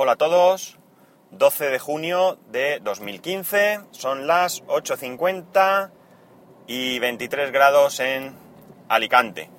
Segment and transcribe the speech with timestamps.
[0.00, 0.78] Hola a todos.
[1.32, 3.80] 12 de junio de 2015.
[3.90, 5.90] Son las 8.50
[6.68, 8.32] y 23 grados en
[8.88, 9.50] Alicante.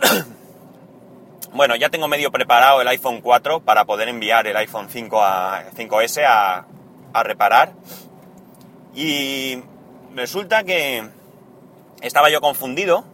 [1.52, 5.64] bueno, ya tengo medio preparado el iPhone 4 para poder enviar el iPhone 5 a,
[5.76, 6.66] 5S a,
[7.12, 7.72] a reparar.
[8.94, 9.64] Y
[10.14, 11.02] resulta que
[12.02, 13.04] estaba yo confundido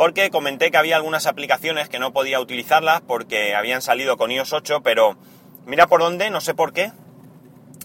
[0.00, 4.54] porque comenté que había algunas aplicaciones que no podía utilizarlas porque habían salido con iOS
[4.54, 5.18] 8, pero
[5.66, 6.90] mira por dónde, no sé por qué.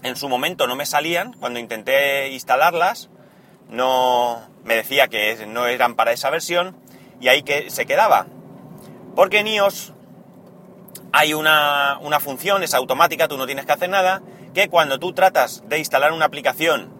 [0.02, 3.10] En su momento no me salían, cuando intenté instalarlas,
[3.68, 6.74] no me decía que no eran para esa versión
[7.20, 8.26] y ahí que se quedaba.
[9.14, 9.92] Porque en iOS
[11.12, 14.22] hay una, una función, es automática, tú no tienes que hacer nada,
[14.54, 16.94] que cuando tú tratas de instalar una aplicación,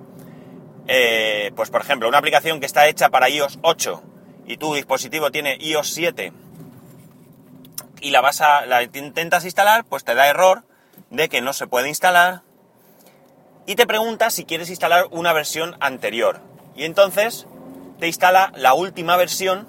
[0.88, 4.02] eh, pues por ejemplo, una aplicación que está hecha para iOS 8,
[4.46, 6.32] y tu dispositivo tiene iOS 7
[8.00, 10.64] y la vas a la intentas instalar, pues te da error
[11.10, 12.42] de que no se puede instalar
[13.66, 16.40] y te pregunta si quieres instalar una versión anterior.
[16.76, 17.46] Y entonces
[17.98, 19.66] te instala la última versión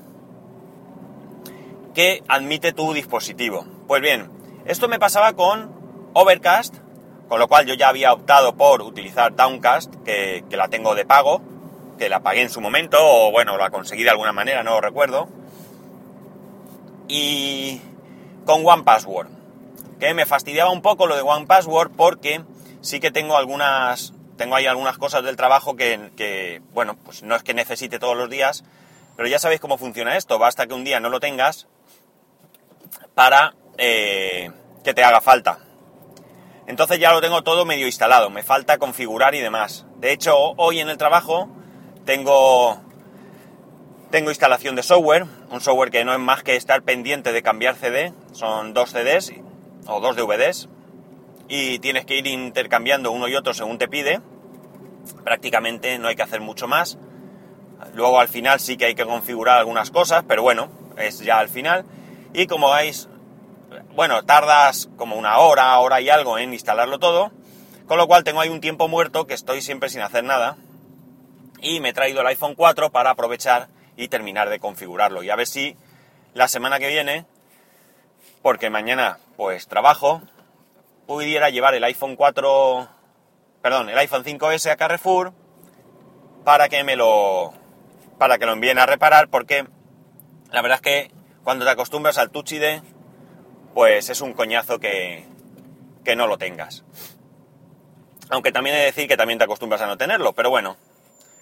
[1.95, 3.65] que admite tu dispositivo.
[3.87, 4.29] Pues bien,
[4.65, 5.71] esto me pasaba con
[6.13, 6.75] Overcast,
[7.27, 11.05] con lo cual yo ya había optado por utilizar Downcast, que, que la tengo de
[11.05, 11.41] pago,
[11.97, 14.81] que la pagué en su momento, o bueno, la conseguí de alguna manera, no lo
[14.81, 15.27] recuerdo.
[17.07, 17.81] Y
[18.45, 19.27] con One Password,
[19.99, 22.41] que me fastidiaba un poco lo de One Password porque
[22.81, 27.43] sí que tengo algunas, tengo ahí algunas cosas del trabajo que, bueno, pues no es
[27.43, 28.63] que necesite todos los días,
[29.15, 31.67] pero ya sabéis cómo funciona esto, basta que un día no lo tengas
[33.15, 34.51] para eh,
[34.83, 35.59] que te haga falta.
[36.67, 39.85] Entonces ya lo tengo todo medio instalado, me falta configurar y demás.
[39.97, 41.49] De hecho, hoy en el trabajo
[42.07, 42.79] tengo,
[44.09, 47.75] tengo instalación de software, un software que no es más que estar pendiente de cambiar
[47.75, 49.33] CD, son dos CDs
[49.85, 50.69] o dos DVDs,
[51.49, 54.21] y tienes que ir intercambiando uno y otro según te pide.
[55.23, 56.97] Prácticamente no hay que hacer mucho más.
[57.93, 61.49] Luego al final sí que hay que configurar algunas cosas, pero bueno, es ya al
[61.49, 61.85] final.
[62.33, 63.09] Y como veis,
[63.95, 67.31] bueno, tardas como una hora, hora y algo en instalarlo todo,
[67.85, 70.57] con lo cual tengo ahí un tiempo muerto que estoy siempre sin hacer nada
[71.61, 75.23] y me he traído el iPhone 4 para aprovechar y terminar de configurarlo.
[75.23, 75.75] Y a ver si
[76.33, 77.25] la semana que viene,
[78.41, 80.21] porque mañana pues trabajo,
[81.05, 82.87] pudiera llevar el iPhone 4,
[83.61, 85.33] perdón, el iPhone 5S a Carrefour
[86.43, 87.53] para que me lo
[88.17, 89.65] para que lo envíen a reparar porque
[90.51, 91.11] la verdad es que
[91.43, 92.81] cuando te acostumbras al Touch ID
[93.73, 95.25] pues es un coñazo que,
[96.03, 96.83] que no lo tengas.
[98.29, 100.77] Aunque también he de decir que también te acostumbras a no tenerlo, pero bueno,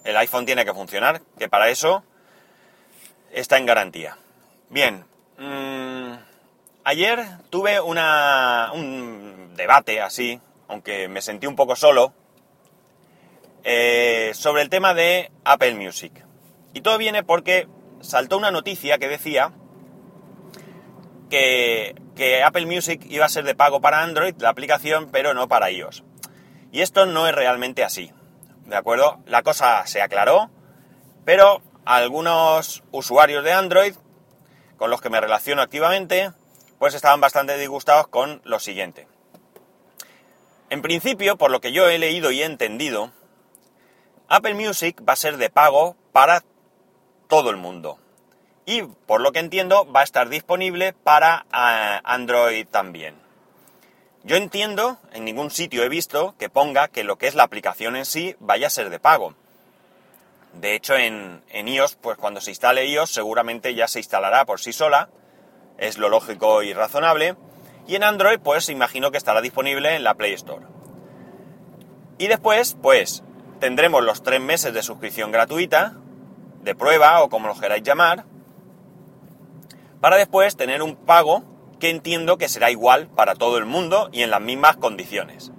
[0.06, 2.04] el iPhone tiene que funcionar, que para eso
[3.32, 4.18] está en garantía.
[4.70, 5.04] Bien,
[5.38, 6.14] mm,
[6.86, 12.14] ayer tuve un debate así, aunque me sentí un poco solo,
[13.64, 16.24] eh, sobre el tema de Apple Music.
[16.74, 17.68] Y todo viene porque
[18.00, 19.54] saltó una noticia que decía
[21.32, 25.48] que, que, Apple Music iba a ser de pago para Android, la aplicación, pero no
[25.48, 26.04] para iOS.
[26.72, 28.12] Y esto no es realmente así.
[28.66, 29.20] ¿De acuerdo?
[29.26, 30.50] La cosa se aclaró,
[31.24, 33.96] pero algunos usuarios de Android,
[34.78, 36.31] con los que me relaciono activamente,
[36.80, 39.08] pues estaban bastante disgustados con lo siguiente.
[40.70, 43.12] En principio, por lo que yo he leído y entendido,
[44.28, 46.44] Apple Music va a ser de pago para
[47.28, 48.00] todo el mundo.
[48.66, 53.25] Y por lo que entiendo, va a estar disponible para eh, Android también.
[54.25, 57.96] Yo entiendo, en ningún sitio he visto que ponga que lo que es la aplicación
[57.96, 59.36] en sí vaya a ser de pago.
[60.53, 64.74] De hecho, en, iOS, pues cuando se instale iOS seguramente ya se instalará por sí
[64.74, 65.09] sola,
[65.78, 67.35] es lo lógico y razonable.
[67.85, 70.66] Y en Android, pues imagino que estará disponible en la Play Store.
[72.18, 73.24] Y después, pues
[73.59, 75.97] tendremos los tres meses de suscripción gratuita,
[76.64, 78.25] de prueba o como lo queráis llamar,
[80.02, 81.44] para después tener un pago
[81.80, 85.52] que entiendo que será igual para todo el mundo y en las mismas condiciones.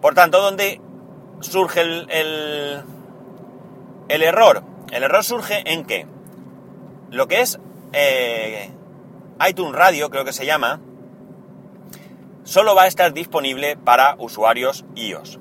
[0.00, 0.80] Por tanto, ¿dónde
[1.40, 2.06] surge el,
[4.08, 4.62] el, error?
[4.92, 6.06] El error surge en que
[7.10, 7.58] lo que es
[7.92, 8.70] eh,
[9.48, 10.80] iTunes Radio, creo que se llama,
[12.44, 15.40] solo va a estar disponible para usuarios iOS.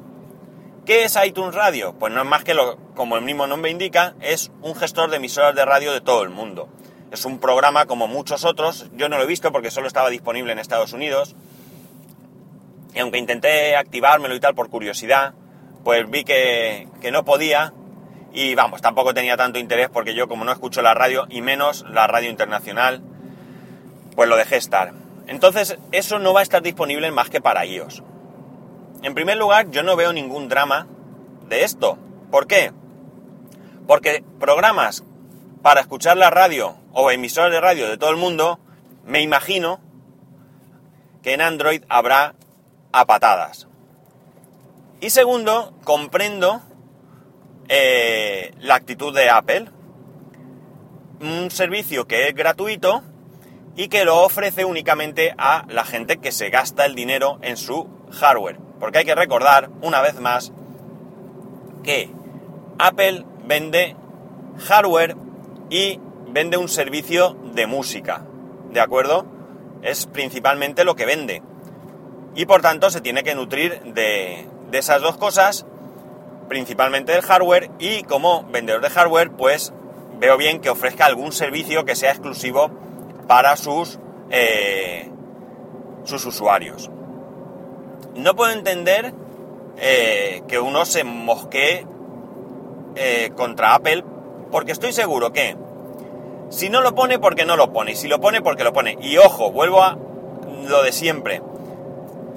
[0.85, 1.95] ¿Qué es iTunes Radio?
[1.97, 5.17] Pues no es más que, lo, como el mismo nombre indica, es un gestor de
[5.17, 6.69] emisoras de radio de todo el mundo.
[7.15, 8.87] Es un programa como muchos otros.
[8.97, 11.33] Yo no lo he visto porque solo estaba disponible en Estados Unidos.
[12.93, 15.33] Y aunque intenté activármelo y tal por curiosidad,
[15.85, 17.71] pues vi que, no podía.
[18.33, 21.85] Y vamos, tampoco tenía tanto interés porque yo como no escucho la radio y menos
[21.89, 23.01] la radio internacional,
[24.13, 24.91] pues lo dejé estar.
[25.27, 28.03] Entonces, eso no va a estar disponible más que para iOS.
[29.03, 30.85] En primer lugar, yo no veo ningún drama
[31.47, 31.97] de esto.
[32.29, 32.73] ¿Por qué?
[33.87, 35.05] Porque programas
[35.61, 38.57] para escuchar la radio o emisoras de radio de todo el mundo,
[39.05, 39.79] me imagino
[41.21, 42.35] que en Android habrá
[42.91, 43.67] a patadas.
[45.01, 46.61] Y segundo, comprendo
[47.67, 49.65] eh, la actitud de Apple.
[51.19, 53.03] Un servicio que es gratuito
[53.75, 57.89] y que lo ofrece únicamente a la gente que se gasta el dinero en su
[58.11, 58.59] hardware.
[58.79, 60.53] Porque hay que recordar, una vez más,
[61.83, 62.09] que
[62.79, 63.95] Apple vende
[64.59, 65.17] hardware
[65.69, 65.99] y
[66.35, 68.25] vende un servicio de música.
[68.73, 69.25] ¿De acuerdo?
[69.81, 71.41] Es principalmente lo que vende.
[72.35, 75.65] Y por tanto se tiene que nutrir de, de esas dos cosas,
[76.49, 79.71] principalmente del hardware, y como vendedor de hardware, pues
[80.19, 82.69] veo bien que ofrezca algún servicio que sea exclusivo
[83.29, 83.97] para sus,
[84.29, 85.09] eh,
[86.03, 86.91] sus usuarios.
[88.13, 89.13] No puedo entender
[89.77, 91.87] eh, que uno se mosquee
[92.95, 94.03] eh, contra Apple,
[94.51, 95.63] porque estoy seguro que
[96.49, 98.97] si no lo pone, porque no lo pone, y si lo pone, porque lo pone.
[99.01, 99.97] Y ojo, vuelvo a
[100.67, 101.41] lo de siempre.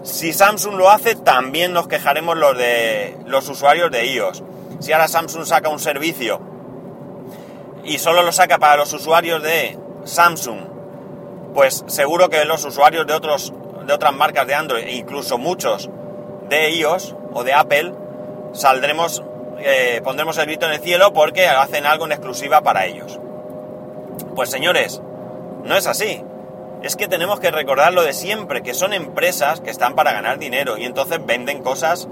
[0.02, 4.42] Si Samsung lo hace, también nos quejaremos los de los usuarios de iOS.
[4.80, 6.40] Si ahora Samsung saca un servicio
[7.84, 10.58] y solo lo saca para los usuarios de Samsung,
[11.54, 13.52] pues seguro que los usuarios de otros
[13.86, 15.90] de otras marcas de Android e incluso muchos
[16.48, 17.94] de iOS o de Apple
[18.52, 19.22] saldremos
[19.58, 23.18] eh, pondremos el grito en el cielo porque hacen algo en exclusiva para ellos.
[24.34, 25.00] Pues señores,
[25.64, 26.22] no es así.
[26.82, 30.38] Es que tenemos que recordar lo de siempre, que son empresas que están para ganar
[30.38, 32.08] dinero y entonces venden cosas,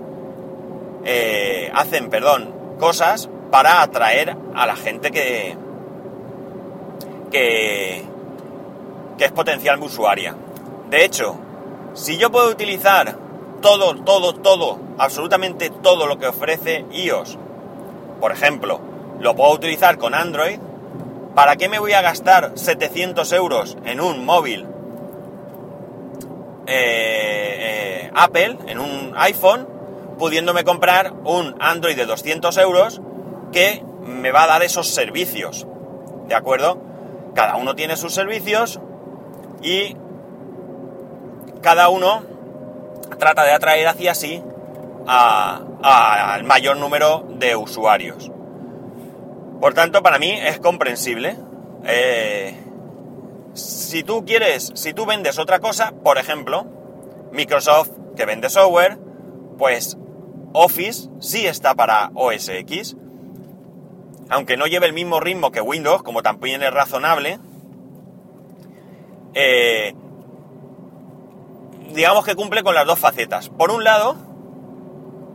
[1.04, 5.56] eh, hacen, perdón, cosas para atraer a la gente que,
[7.30, 8.04] que,
[9.16, 10.34] que es potencial usuaria.
[10.90, 11.38] De hecho,
[11.94, 13.16] si yo puedo utilizar
[13.62, 17.38] todo, todo, todo, absolutamente todo lo que ofrece iOS,
[18.20, 18.80] por ejemplo,
[19.20, 20.58] lo puedo utilizar con Android,
[21.36, 24.66] ¿Para qué me voy a gastar 700 euros en un móvil
[26.66, 29.68] eh, eh, Apple, en un iPhone,
[30.18, 33.02] pudiéndome comprar un Android de 200 euros
[33.52, 35.66] que me va a dar esos servicios?
[36.26, 36.78] ¿De acuerdo?
[37.34, 38.80] Cada uno tiene sus servicios
[39.60, 39.94] y
[41.60, 42.22] cada uno
[43.18, 44.42] trata de atraer hacia sí
[45.06, 48.30] al mayor número de usuarios.
[49.60, 51.36] Por tanto, para mí es comprensible.
[51.84, 52.54] Eh,
[53.54, 56.66] si tú quieres, si tú vendes otra cosa, por ejemplo,
[57.32, 58.98] Microsoft que vende software,
[59.58, 59.96] pues
[60.52, 62.96] Office sí está para OS X.
[64.28, 67.38] Aunque no lleve el mismo ritmo que Windows, como también es razonable,
[69.34, 69.94] eh,
[71.94, 73.48] digamos que cumple con las dos facetas.
[73.48, 74.16] Por un lado,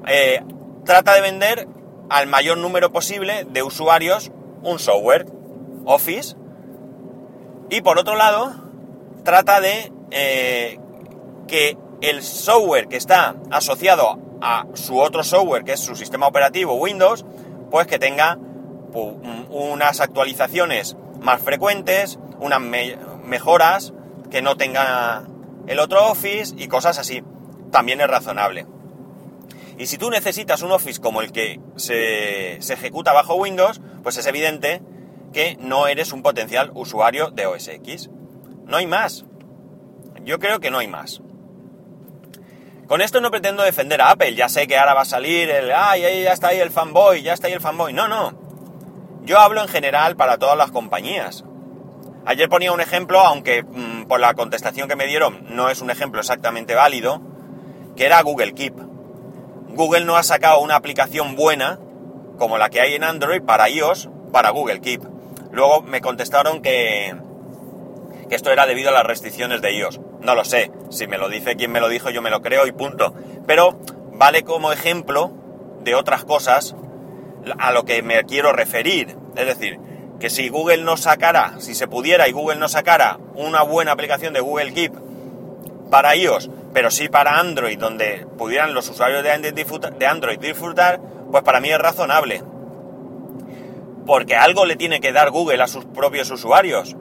[0.08, 0.44] eh,
[0.86, 1.68] trata de vender
[2.12, 4.32] al mayor número posible de usuarios
[4.64, 5.26] un software,
[5.86, 6.36] Office,
[7.70, 8.54] y por otro lado,
[9.24, 10.78] trata de eh,
[11.48, 16.74] que el software que está asociado a su otro software, que es su sistema operativo
[16.74, 17.26] Windows,
[17.72, 18.38] pues que tenga
[19.50, 22.60] unas actualizaciones más frecuentes, unas
[23.24, 23.94] mejoras
[24.30, 25.24] que no tenga
[25.66, 27.24] el otro Office y cosas así.
[27.72, 28.66] También es razonable.
[29.82, 34.28] Y si tú necesitas un Office como el que se, ejecuta bajo Windows, pues es
[34.28, 34.80] evidente
[35.34, 38.12] que no eres un potencial usuario de OS X.
[38.68, 39.26] No hay más.
[40.24, 41.24] Yo creo que no hay más.
[42.86, 44.36] Con esto no pretendo defender a Apple.
[44.36, 47.34] Ya sé que ahora va a salir el, ay, ya está ahí el fanboy, ya
[47.34, 47.92] está ahí el fanboy.
[47.92, 48.40] No, no.
[49.24, 51.44] Yo hablo en general para todas las compañías.
[52.28, 55.90] Ayer ponía un ejemplo, aunque mm, por la contestación que me dieron no es un
[55.90, 57.20] ejemplo exactamente válido,
[57.96, 58.91] que era Google Keep.
[59.74, 61.80] Google no ha sacado una aplicación buena
[62.38, 65.04] como la que hay en Android para iOS, para Google Keep.
[65.52, 67.16] Luego me contestaron que,
[68.30, 70.00] esto era debido a las restricciones de iOS.
[70.22, 72.68] No lo sé, si me lo dice quien me lo dijo yo me lo creo
[72.68, 73.14] y punto.
[73.46, 73.80] Pero
[74.14, 75.32] vale como ejemplo
[75.84, 76.76] de otras cosas
[77.58, 79.18] a lo que me quiero referir.
[79.36, 79.80] Es decir,
[80.20, 84.34] que si Google no sacara, si se pudiera y Google no sacara una buena aplicación
[84.34, 84.94] de Google Keep
[85.90, 91.00] para iOS, pero sí para Android, donde pudieran los usuarios de Android disfrutar,
[91.32, 92.44] pues para mí es razonable.
[94.06, 96.96] Porque algo le tiene que dar Google a sus propios usuarios.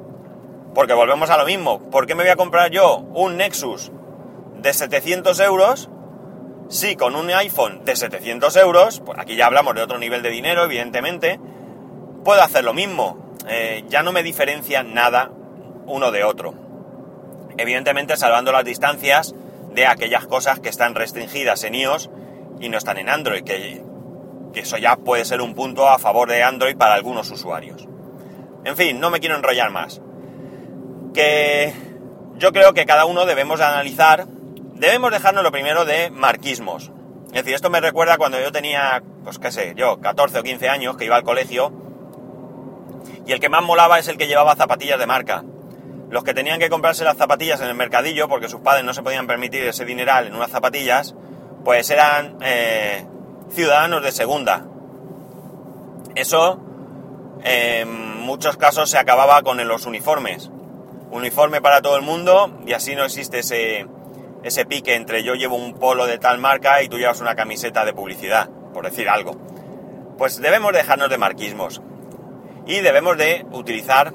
[0.74, 1.90] Porque volvemos a lo mismo.
[1.90, 3.90] ¿Por qué me voy a comprar yo un Nexus
[4.60, 5.90] de 700 euros
[6.70, 10.30] si con un iPhone de 700 euros, pues aquí ya hablamos de otro nivel de
[10.30, 11.40] dinero, evidentemente,
[12.24, 13.34] puedo hacer lo mismo.
[13.48, 15.32] Eh, ya no me diferencia nada
[15.86, 16.54] uno de otro.
[17.58, 19.34] Evidentemente salvando las distancias
[19.74, 22.10] de aquellas cosas que están restringidas en iOS
[22.60, 23.82] y no están en Android, que,
[24.54, 27.86] eso ya puede ser un punto a favor de Android para algunos usuarios.
[28.64, 30.02] En fin, no me quiero enrollar más.
[31.14, 31.72] Que
[32.36, 34.26] yo creo que cada uno debemos analizar,
[34.74, 36.90] debemos dejarnos lo primero de marquismos.
[37.28, 40.68] Es decir, esto me recuerda cuando yo tenía, pues qué sé, yo, 14 o 15
[40.68, 41.72] años, que iba al colegio,
[43.24, 45.44] y el que más molaba es el que llevaba zapatillas de marca.
[46.10, 49.02] Los que tenían que comprarse las zapatillas en el mercadillo, porque sus padres no se
[49.02, 51.14] podían permitir ese dineral en unas zapatillas,
[51.64, 53.06] pues eran eh,
[53.50, 54.66] ciudadanos de segunda.
[56.16, 56.60] Eso
[57.44, 60.50] en muchos casos se acababa con los uniformes.
[61.10, 63.86] Uniforme para todo el mundo y así no existe ese,
[64.42, 67.84] ese pique entre yo llevo un polo de tal marca y tú llevas una camiseta
[67.84, 69.36] de publicidad, por decir algo.
[70.18, 71.80] Pues debemos dejarnos de marquismos
[72.66, 74.12] y debemos de utilizar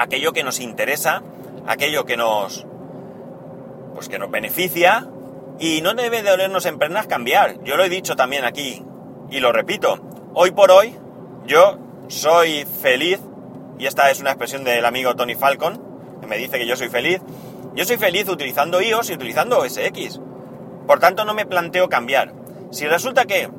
[0.00, 1.22] aquello que nos interesa,
[1.66, 2.66] aquello que nos
[3.94, 5.06] pues que nos beneficia
[5.58, 7.62] y no debe de olernos en pernas cambiar.
[7.64, 8.82] Yo lo he dicho también aquí
[9.30, 10.00] y lo repito.
[10.32, 10.96] Hoy por hoy
[11.46, 11.78] yo
[12.08, 13.20] soy feliz,
[13.78, 15.80] y esta es una expresión del amigo Tony Falcon,
[16.20, 17.20] que me dice que yo soy feliz,
[17.74, 20.20] yo soy feliz utilizando iOS y utilizando OS X.
[20.86, 22.32] Por tanto, no me planteo cambiar.
[22.70, 23.50] Si resulta que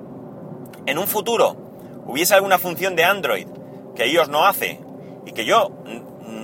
[0.85, 1.55] en un futuro
[2.05, 3.47] hubiese alguna función de Android
[3.95, 4.79] que iOS no hace
[5.25, 5.71] y que yo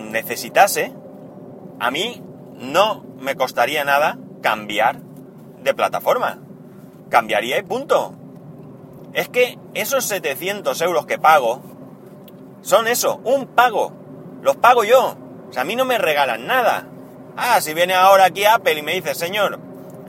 [0.07, 0.93] necesitase,
[1.79, 2.23] a mí
[2.55, 4.99] no me costaría nada cambiar
[5.63, 6.39] de plataforma.
[7.09, 8.13] Cambiaría y punto.
[9.13, 11.61] Es que esos 700 euros que pago
[12.61, 13.93] son eso, un pago.
[14.41, 15.15] Los pago yo.
[15.55, 16.87] A mí no me regalan nada.
[17.37, 19.59] Ah, si viene ahora aquí Apple y me dice, señor,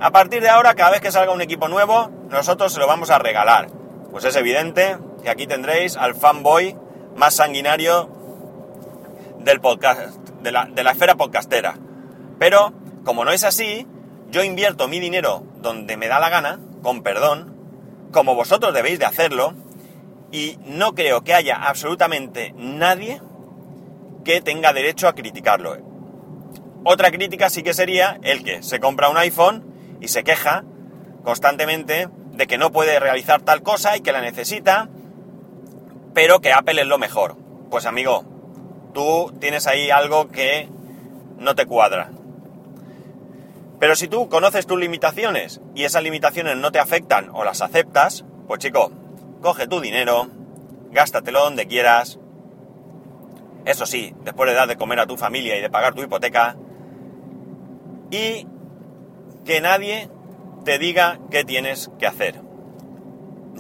[0.00, 3.10] a partir de ahora, cada vez que salga un equipo nuevo, nosotros se lo vamos
[3.10, 3.68] a regalar.
[4.10, 6.76] Pues es evidente que aquí tendréis al fanboy
[7.16, 8.08] más sanguinario
[9.38, 11.76] del podcast, de la, de la esfera podcastera.
[12.38, 12.72] Pero,
[13.04, 13.86] como no es así,
[14.30, 17.56] yo invierto mi dinero donde me da la gana, con perdón,
[18.12, 19.54] como vosotros debéis de hacerlo,
[20.30, 23.20] y no creo que haya absolutamente nadie
[24.24, 25.76] que tenga derecho a criticarlo.
[26.84, 30.64] Otra crítica sí que sería el que se compra un iPhone y se queja
[31.24, 34.88] constantemente de que no puede realizar tal cosa y que la necesita,
[36.14, 37.36] pero que Apple es lo mejor.
[37.70, 38.24] Pues amigo,
[38.98, 40.68] tú tienes ahí algo que
[41.38, 42.10] no te cuadra.
[43.78, 48.24] Pero si tú conoces tus limitaciones y esas limitaciones no te afectan o las aceptas,
[48.48, 48.90] pues chico,
[49.40, 50.26] coge tu dinero,
[50.90, 52.18] gástatelo donde quieras.
[53.66, 56.56] Eso sí, después de dar de comer a tu familia y de pagar tu hipoteca.
[58.10, 58.48] Y
[59.44, 60.10] que nadie
[60.64, 62.40] te diga qué tienes que hacer.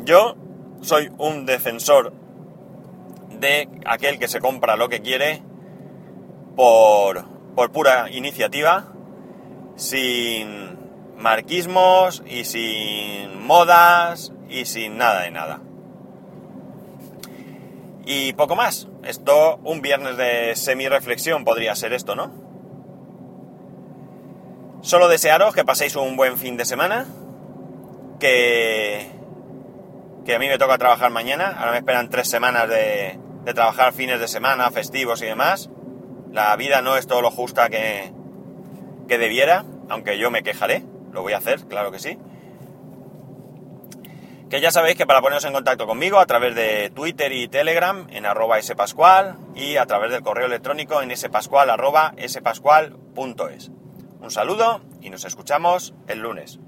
[0.02, 0.34] Yo
[0.80, 2.12] soy un defensor
[3.30, 5.42] de aquel que se compra lo que quiere
[6.56, 8.92] por, por pura iniciativa
[9.76, 10.76] sin
[11.16, 15.60] marquismos y sin modas y sin nada de nada.
[18.04, 18.88] Y poco más.
[19.04, 22.32] Esto, un viernes de semi-reflexión podría ser esto, ¿no?
[24.80, 27.06] Solo desearos que paséis un buen fin de semana,
[28.18, 29.10] que,
[30.28, 33.18] que a mí me toca trabajar mañana, ahora me esperan tres semanas de,
[33.54, 35.70] trabajar fines de semana, festivos y demás.
[36.30, 38.12] La vida no es todo lo justa que,
[39.08, 40.82] que debiera, aunque yo me quejaré,
[41.12, 42.18] lo voy a hacer, claro que sí.
[44.50, 48.06] Que ya sabéis que para poneros en contacto conmigo a través de Twitter y Telegram
[48.10, 53.70] en arroba spascual y a través del correo electrónico en spascual arroba spascual.es.
[54.20, 56.60] Un saludo y nos escuchamos el lunes.